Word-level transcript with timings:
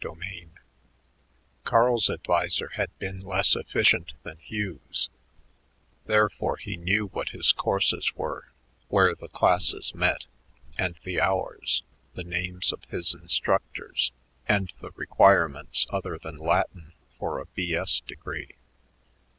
CHAPTER 0.03 0.25
IV 0.33 0.49
Carl's 1.63 2.09
adviser 2.09 2.69
had 2.73 2.89
been 2.97 3.19
less 3.19 3.55
efficient 3.55 4.13
than 4.23 4.39
Hugh's; 4.39 5.11
therefore 6.07 6.57
he 6.57 6.75
knew 6.75 7.09
what 7.09 7.29
his 7.29 7.51
courses 7.51 8.15
were, 8.15 8.47
where 8.87 9.13
the 9.13 9.27
classes 9.27 9.93
met 9.93 10.25
and 10.75 10.95
the 11.03 11.21
hours, 11.21 11.83
the 12.15 12.23
names 12.23 12.73
of 12.73 12.83
his 12.85 13.13
instructors, 13.13 14.11
and 14.47 14.73
the 14.81 14.89
requirements 14.95 15.85
other 15.91 16.17
than 16.17 16.37
Latin 16.37 16.93
for 17.19 17.37
a 17.37 17.45
B.S. 17.45 17.99
degree. 17.99 18.55